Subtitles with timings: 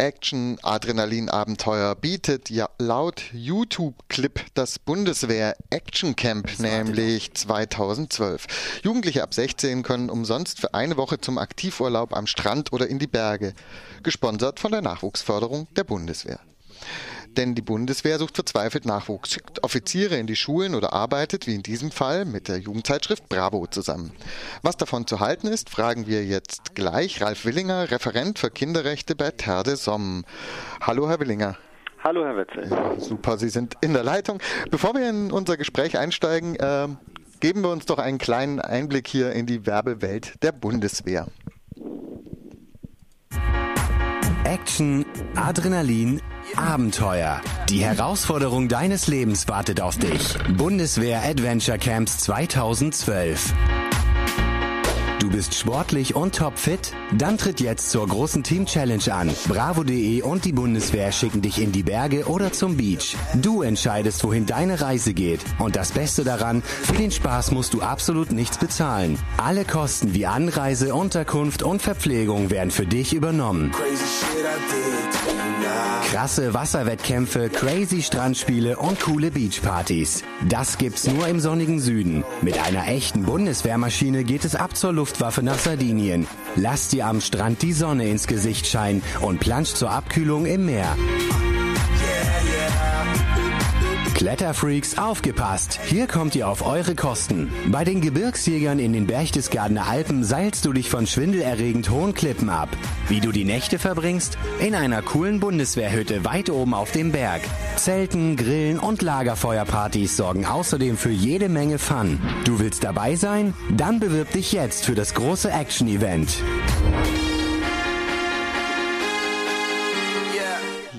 [0.00, 8.80] Action-Adrenalin-Abenteuer bietet ja laut YouTube-Clip das Bundeswehr Action Camp, nämlich 2012.
[8.82, 13.06] Jugendliche ab 16 können umsonst für eine Woche zum Aktivurlaub am Strand oder in die
[13.06, 13.52] Berge,
[14.02, 16.40] gesponsert von der Nachwuchsförderung der Bundeswehr.
[17.36, 21.62] Denn die Bundeswehr sucht verzweifelt Nachwuchs, schickt Offiziere in die Schulen oder arbeitet, wie in
[21.62, 24.12] diesem Fall, mit der Jugendzeitschrift Bravo zusammen.
[24.62, 29.30] Was davon zu halten ist, fragen wir jetzt gleich Ralf Willinger, Referent für Kinderrechte bei
[29.30, 30.22] Terre Somme.
[30.80, 31.56] Hallo, Herr Willinger.
[32.02, 32.68] Hallo, Herr Wetzel.
[32.68, 34.40] Ja, super, Sie sind in der Leitung.
[34.70, 36.88] Bevor wir in unser Gespräch einsteigen, äh,
[37.40, 41.26] geben wir uns doch einen kleinen Einblick hier in die Werbewelt der Bundeswehr.
[44.44, 45.04] Action,
[45.36, 46.20] Adrenalin,
[46.56, 47.40] Abenteuer.
[47.68, 50.36] Die Herausforderung deines Lebens wartet auf dich.
[50.56, 53.54] Bundeswehr Adventure Camps 2012.
[55.20, 56.94] Du bist sportlich und topfit?
[57.12, 59.30] Dann tritt jetzt zur großen Team Challenge an.
[59.48, 63.16] Bravo.de und die Bundeswehr schicken dich in die Berge oder zum Beach.
[63.34, 65.40] Du entscheidest, wohin deine Reise geht.
[65.58, 69.18] Und das Beste daran, für den Spaß musst du absolut nichts bezahlen.
[69.36, 73.72] Alle Kosten wie Anreise, Unterkunft und Verpflegung werden für dich übernommen.
[76.10, 80.24] Krasse Wasserwettkämpfe, crazy Strandspiele und coole Beachpartys.
[80.48, 82.24] Das gibt's nur im sonnigen Süden.
[82.42, 86.28] Mit einer echten Bundeswehrmaschine geht es ab zur Luftwaffe nach Sardinien.
[86.54, 90.96] Lass dir am Strand die Sonne ins Gesicht scheinen und plansch zur Abkühlung im Meer.
[94.20, 95.80] Kletterfreaks, aufgepasst!
[95.86, 97.50] Hier kommt ihr auf eure Kosten.
[97.68, 102.68] Bei den Gebirgsjägern in den Berchtesgadener Alpen seilst du dich von schwindelerregend hohen Klippen ab.
[103.08, 104.36] Wie du die Nächte verbringst?
[104.58, 107.40] In einer coolen Bundeswehrhütte weit oben auf dem Berg.
[107.76, 112.20] Zelten, Grillen und Lagerfeuerpartys sorgen außerdem für jede Menge Fun.
[112.44, 113.54] Du willst dabei sein?
[113.74, 116.42] Dann bewirb dich jetzt für das große Action-Event.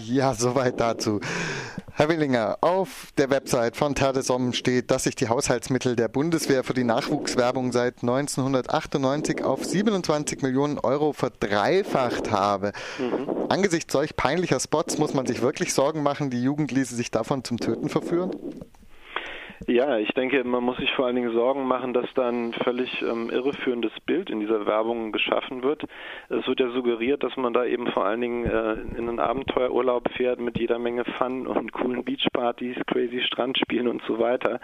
[0.07, 1.21] Ja, soweit dazu.
[2.01, 6.73] Herr Willinger, auf der Website von Terdesom steht, dass sich die Haushaltsmittel der Bundeswehr für
[6.73, 12.71] die Nachwuchswerbung seit 1998 auf 27 Millionen Euro verdreifacht habe.
[12.97, 13.45] Mhm.
[13.49, 17.43] Angesichts solch peinlicher Spots muss man sich wirklich Sorgen machen, die Jugend ließe sich davon
[17.43, 18.31] zum Töten verführen?
[19.67, 23.01] Ja, ich denke, man muss sich vor allen Dingen Sorgen machen, dass da ein völlig
[23.03, 25.83] ähm, irreführendes Bild in dieser Werbung geschaffen wird.
[26.29, 30.09] Es wird ja suggeriert, dass man da eben vor allen Dingen äh, in einen Abenteuerurlaub
[30.17, 34.59] fährt mit jeder Menge Fun und coolen Beachpartys, crazy Strandspielen und so weiter.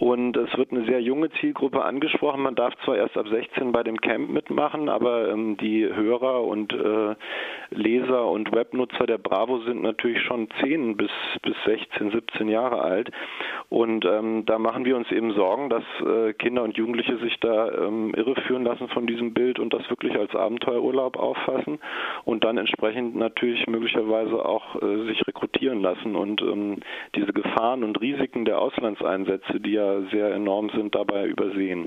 [0.00, 2.40] Und es wird eine sehr junge Zielgruppe angesprochen.
[2.40, 6.72] Man darf zwar erst ab 16 bei dem Camp mitmachen, aber ähm, die Hörer und
[6.72, 7.14] äh,
[7.68, 11.10] Leser und Webnutzer der Bravo sind natürlich schon 10 bis,
[11.42, 13.10] bis 16, 17 Jahre alt.
[13.68, 17.70] Und ähm, da machen wir uns eben Sorgen, dass äh, Kinder und Jugendliche sich da
[17.70, 21.78] ähm, irreführen lassen von diesem Bild und das wirklich als Abenteuerurlaub auffassen
[22.24, 26.78] und dann entsprechend natürlich möglicherweise auch äh, sich rekrutieren lassen und ähm,
[27.14, 31.86] diese Gefahren und Risiken der Auslandseinsätze, die ja sehr enorm sind, dabei übersehen.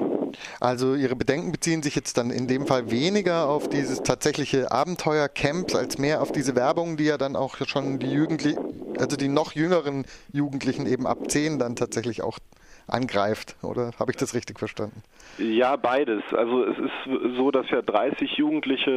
[0.60, 5.76] Also Ihre Bedenken beziehen sich jetzt dann in dem Fall weniger auf dieses tatsächliche Abenteuercamp
[5.76, 8.60] als mehr auf diese Werbung, die ja dann auch schon die Jugendlichen,
[8.98, 12.40] also die noch jüngeren Jugendlichen eben ab 10 dann tatsächlich auch
[12.88, 15.02] angreift, oder habe ich das richtig verstanden?
[15.38, 16.22] Ja, beides.
[16.32, 18.92] Also es ist so, dass ja 30 Jugendliche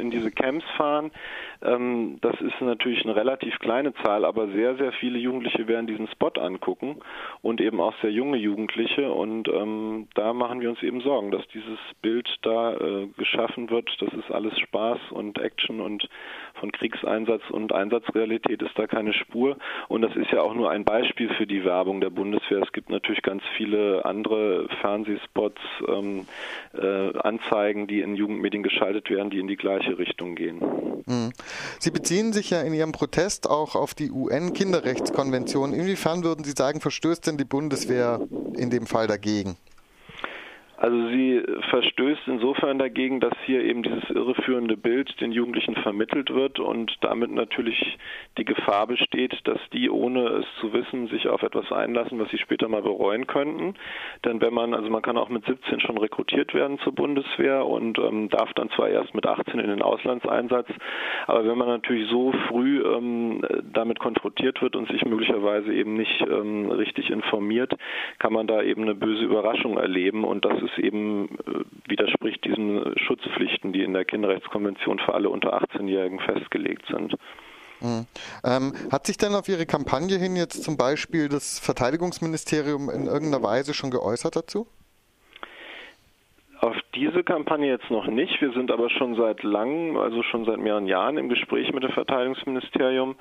[0.00, 1.10] in diese Camps fahren.
[1.60, 6.08] Ähm, das ist natürlich eine relativ kleine Zahl, aber sehr, sehr viele Jugendliche werden diesen
[6.08, 6.96] Spot angucken
[7.42, 9.12] und eben auch sehr junge Jugendliche.
[9.12, 13.90] Und ähm, da machen wir uns eben Sorgen, dass dieses Bild da äh, geschaffen wird.
[14.00, 16.08] Das ist alles Spaß und Action und
[16.54, 19.56] von Kriegseinsatz und Einsatzrealität ist da keine Spur.
[19.88, 22.62] Und das ist ja auch nur ein Beispiel für die Werbung der Bundeswehr.
[22.62, 26.26] Es gibt natürlich ganz viele andere Fernsehspots, ähm,
[26.74, 30.60] äh, Anzeigen, die in Jugendmedien geschaltet werden, die in die gleiche Richtung gehen.
[31.06, 31.32] Mhm.
[31.78, 35.72] Sie beziehen sich ja in Ihrem Protest auch auf die UN-Kinderrechtskonvention.
[35.72, 38.20] Inwiefern würden Sie sagen, verstößt denn die Bundeswehr
[38.56, 39.56] in dem Fall dagegen?
[40.82, 46.58] Also sie verstößt insofern dagegen, dass hier eben dieses irreführende Bild den Jugendlichen vermittelt wird
[46.58, 47.98] und damit natürlich
[48.36, 52.38] die Gefahr besteht, dass die, ohne es zu wissen, sich auf etwas einlassen, was sie
[52.38, 53.74] später mal bereuen könnten.
[54.24, 58.00] Denn wenn man, also man kann auch mit 17 schon rekrutiert werden zur Bundeswehr und
[58.00, 60.66] ähm, darf dann zwar erst mit 18 in den Auslandseinsatz,
[61.28, 63.40] aber wenn man natürlich so früh ähm,
[63.72, 67.72] damit konfrontiert wird und sich möglicherweise eben nicht ähm, richtig informiert,
[68.18, 72.44] kann man da eben eine böse Überraschung erleben und das ist es eben äh, widerspricht
[72.44, 77.14] diesen Schutzpflichten, die in der Kinderrechtskonvention für alle unter 18-Jährigen festgelegt sind.
[77.80, 78.06] Mhm.
[78.44, 83.42] Ähm, hat sich denn auf Ihre Kampagne hin jetzt zum Beispiel das Verteidigungsministerium in irgendeiner
[83.42, 84.66] Weise schon geäußert dazu?
[86.64, 88.40] Auf diese Kampagne jetzt noch nicht.
[88.40, 91.90] Wir sind aber schon seit langem, also schon seit mehreren Jahren im Gespräch mit dem
[91.90, 93.16] Verteidigungsministerium.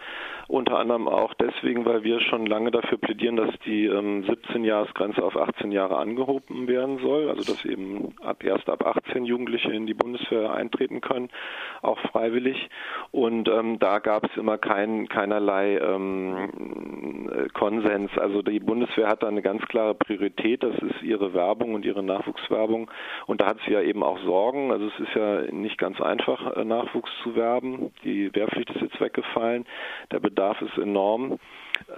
[0.47, 5.35] Unter anderem auch deswegen, weil wir schon lange dafür plädieren, dass die ähm, 17-Jahres-Grenze auf
[5.35, 7.29] 18 Jahre angehoben werden soll.
[7.29, 11.29] Also dass eben ab erst ab 18 Jugendliche in die Bundeswehr eintreten können,
[11.81, 12.69] auch freiwillig.
[13.09, 18.11] Und ähm, da gab es immer kein, keinerlei ähm, Konsens.
[18.19, 20.61] Also die Bundeswehr hat da eine ganz klare Priorität.
[20.61, 22.91] Das ist ihre Werbung und ihre Nachwuchswerbung.
[23.31, 24.73] Und da hat sie ja eben auch Sorgen.
[24.73, 27.93] Also es ist ja nicht ganz einfach, äh, Nachwuchs zu werben.
[28.03, 29.65] Die Wehrpflicht ist jetzt weggefallen.
[30.11, 31.39] Der Bedarf ist enorm.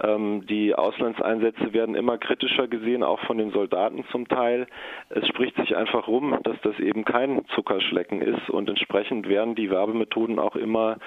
[0.00, 4.66] Ähm, die Auslandseinsätze werden immer kritischer gesehen, auch von den Soldaten zum Teil.
[5.10, 9.70] Es spricht sich einfach rum, dass das eben kein Zuckerschlecken ist und entsprechend werden die
[9.70, 10.98] Werbemethoden auch immer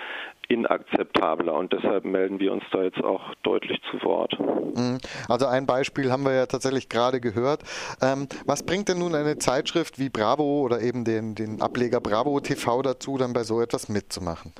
[0.47, 4.37] inakzeptabler und deshalb melden wir uns da jetzt auch deutlich zu Wort.
[4.39, 4.97] Mhm.
[5.27, 7.63] Also ein Beispiel haben wir ja tatsächlich gerade gehört.
[8.01, 12.39] Ähm, was bringt denn nun eine Zeitschrift wie Bravo oder eben den, den Ableger Bravo
[12.39, 14.53] TV dazu, dann bei so etwas mitzumachen?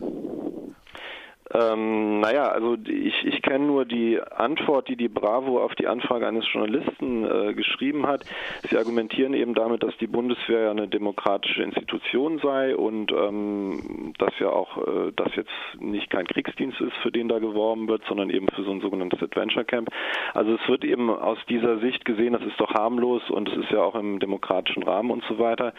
[1.53, 6.27] Ähm, naja, also ich, ich kenne nur die Antwort, die die Bravo auf die Anfrage
[6.27, 8.25] eines Journalisten äh, geschrieben hat.
[8.69, 14.37] Sie argumentieren eben damit, dass die Bundeswehr ja eine demokratische Institution sei und ähm, dass
[14.39, 18.29] ja auch äh, das jetzt nicht kein Kriegsdienst ist, für den da geworben wird, sondern
[18.29, 19.89] eben für so ein sogenanntes Adventure Camp.
[20.33, 23.71] Also es wird eben aus dieser Sicht gesehen, das ist doch harmlos und es ist
[23.71, 25.73] ja auch im demokratischen Rahmen und so weiter.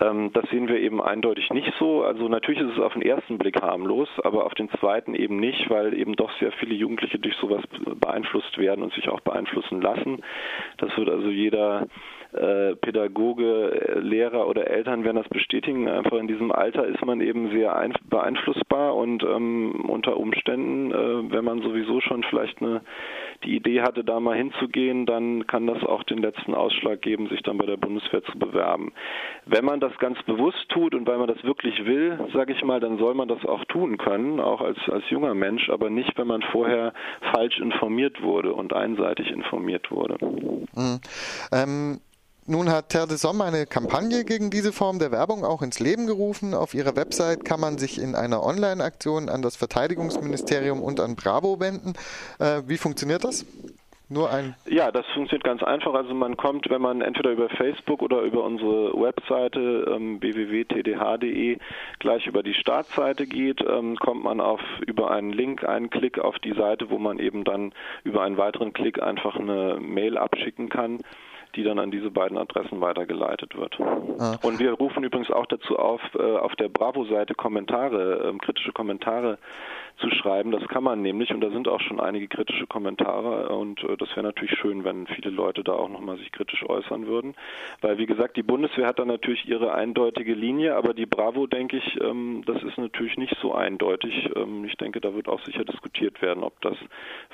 [0.00, 2.02] Ähm, das sehen wir eben eindeutig nicht so.
[2.02, 5.68] Also natürlich ist es auf den ersten Blick harmlos, aber auf den zweiten eben nicht,
[5.68, 7.62] weil eben doch sehr viele Jugendliche durch sowas
[7.96, 10.22] beeinflusst werden und sich auch beeinflussen lassen.
[10.78, 11.86] Das wird also jeder
[12.32, 15.88] äh, Pädagoge, Lehrer oder Eltern werden das bestätigen.
[15.88, 17.70] Einfach in diesem Alter ist man eben sehr
[18.08, 22.82] beeinflussbar und ähm, unter Umständen, äh, wenn man sowieso schon vielleicht eine,
[23.44, 27.42] die Idee hatte, da mal hinzugehen, dann kann das auch den letzten Ausschlag geben, sich
[27.42, 28.92] dann bei der Bundeswehr zu bewerben.
[29.46, 32.80] Wenn man das ganz bewusst tut und weil man das wirklich will, sage ich mal,
[32.80, 36.26] dann soll man das auch tun können, auch als, als junger Mensch, aber nicht, wenn
[36.26, 36.92] man vorher
[37.32, 40.16] falsch informiert wurde und einseitig informiert wurde.
[40.74, 41.00] Mhm.
[41.52, 42.00] Ähm
[42.46, 46.06] nun hat Terre de Somme eine Kampagne gegen diese Form der Werbung auch ins Leben
[46.06, 46.54] gerufen.
[46.54, 51.60] Auf ihrer Website kann man sich in einer Online-Aktion an das Verteidigungsministerium und an Bravo
[51.60, 51.94] wenden.
[52.38, 53.46] Äh, wie funktioniert das?
[54.12, 54.56] Nur ein.
[54.66, 55.94] Ja, das funktioniert ganz einfach.
[55.94, 61.58] Also man kommt, wenn man entweder über Facebook oder über unsere Webseite ähm, www.tdh.de
[62.00, 66.40] gleich über die Startseite geht, ähm, kommt man auf über einen Link, einen Klick auf
[66.40, 67.72] die Seite, wo man eben dann
[68.02, 70.98] über einen weiteren Klick einfach eine Mail abschicken kann
[71.56, 73.78] die dann an diese beiden Adressen weitergeleitet wird.
[74.18, 74.36] Ah.
[74.42, 79.38] Und wir rufen übrigens auch dazu auf, äh, auf der Bravo-Seite Kommentare, ähm, kritische Kommentare
[80.00, 80.50] zu schreiben.
[80.50, 84.10] Das kann man nämlich und da sind auch schon einige kritische Kommentare und äh, das
[84.10, 87.34] wäre natürlich schön, wenn viele Leute da auch nochmal sich kritisch äußern würden.
[87.80, 91.76] Weil wie gesagt, die Bundeswehr hat da natürlich ihre eindeutige Linie, aber die Bravo, denke
[91.76, 94.30] ich, ähm, das ist natürlich nicht so eindeutig.
[94.36, 96.76] Ähm, ich denke, da wird auch sicher diskutiert werden, ob das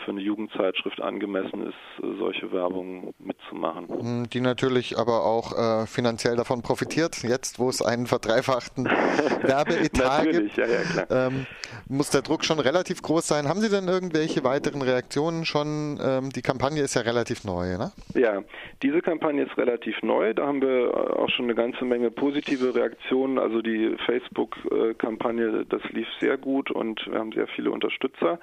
[0.04, 3.88] für eine Jugendzeitschrift angemessen ist, äh, solche Werbung mitzumachen.
[3.88, 8.84] Hm, die natürlich aber auch äh, finanziell davon profitiert, jetzt wo es einen verdreifachten
[9.42, 10.56] Werbeetat gibt.
[10.56, 11.46] Ja, ja, ähm,
[11.88, 13.48] muss der Druck schon relativ groß sein.
[13.48, 15.98] Haben Sie denn irgendwelche weiteren Reaktionen schon?
[16.02, 17.92] Ähm, die Kampagne ist ja relativ neu, ne?
[18.14, 18.42] Ja,
[18.82, 20.34] diese Kampagne ist relativ neu.
[20.34, 23.38] Da haben wir auch schon eine ganze Menge positive Reaktionen.
[23.38, 28.38] Also die Facebook-Kampagne, das lief sehr gut und wir haben sehr viele Unterstützer.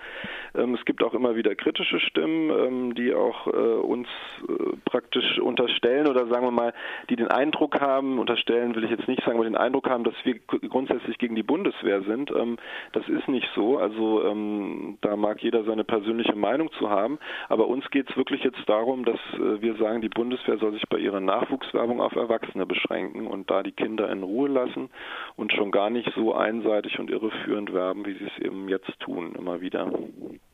[0.56, 4.08] Ähm, es gibt auch immer wieder kritische Stimmen, ähm, die auch äh, uns
[4.48, 4.54] äh,
[4.86, 6.74] praktisch unterstellen oder sagen wir mal,
[7.10, 10.16] die den Eindruck haben, unterstellen will ich jetzt nicht sagen, aber den Eindruck haben, dass
[10.24, 12.32] wir grundsätzlich gegen die Bundeswehr sind.
[12.32, 12.58] Ähm,
[12.92, 13.78] das ist nicht so.
[13.78, 17.20] Also ähm, da mag jeder seine persönliche Meinung zu haben.
[17.50, 20.88] Aber uns geht es wirklich jetzt darum, dass äh, wir sagen, die Bundeswehr soll sich
[20.90, 24.90] bei ihrer Nachwuchswerbung auf Erwachsene beschränken und da die Kinder in Ruhe lassen
[25.36, 29.36] und schon gar nicht so einseitig und irreführend werben, wie sie es eben jetzt tun,
[29.36, 29.92] immer wieder.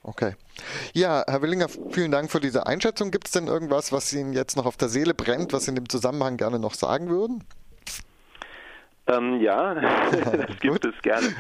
[0.04, 0.34] Okay.
[0.94, 3.12] Ja, Herr Willinger, vielen Dank für diese Einschätzung.
[3.12, 5.76] Gibt es denn irgendwas, was Ihnen jetzt noch auf der Seele brennt, was Sie in
[5.76, 7.44] dem Zusammenhang gerne noch sagen würden?
[9.10, 9.74] Ähm, ja,
[10.14, 11.34] das gibt es gerne.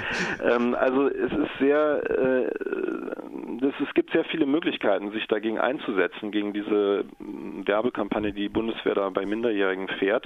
[0.43, 2.49] Ähm, also es ist sehr, äh,
[3.61, 8.95] es gibt sehr viele Möglichkeiten, sich dagegen einzusetzen, gegen diese mm, Werbekampagne, die die Bundeswehr
[8.95, 10.25] da bei Minderjährigen fährt,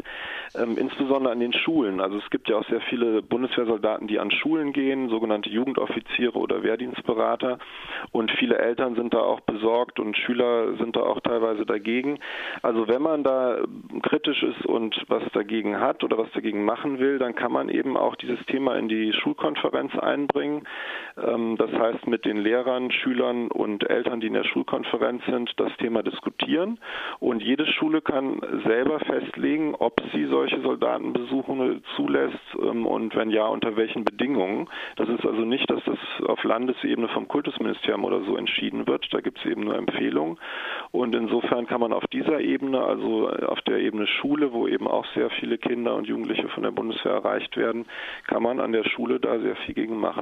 [0.55, 1.99] ähm, insbesondere an den Schulen.
[1.99, 6.63] Also es gibt ja auch sehr viele Bundeswehrsoldaten, die an Schulen gehen, sogenannte Jugendoffiziere oder
[6.63, 7.57] Wehrdienstberater
[8.11, 12.19] und viele Eltern sind da auch besorgt und Schüler sind da auch teilweise dagegen.
[12.61, 13.57] Also wenn man da
[14.03, 17.97] kritisch ist und was dagegen hat oder was dagegen machen will, dann kann man eben
[17.97, 20.67] auch dieses Thema in die Schulkonferenz einbringen.
[21.17, 25.51] Ähm, das heißt mit den Lehrern, Schülern, Schülern und Eltern, die in der Schulkonferenz sind,
[25.57, 26.79] das Thema diskutieren.
[27.19, 33.47] Und jede Schule kann selber festlegen, ob sie solche Soldatenbesuche zulässt ähm, und wenn ja,
[33.47, 34.67] unter welchen Bedingungen.
[34.97, 39.07] Das ist also nicht, dass das auf Landesebene vom Kultusministerium oder so entschieden wird.
[39.11, 40.37] Da gibt es eben nur Empfehlungen.
[40.91, 45.05] Und insofern kann man auf dieser Ebene, also auf der Ebene Schule, wo eben auch
[45.13, 47.85] sehr viele Kinder und Jugendliche von der Bundeswehr erreicht werden,
[48.27, 50.21] kann man an der Schule da sehr viel gegen machen.